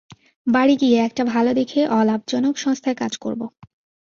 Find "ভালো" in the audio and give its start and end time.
1.33-1.51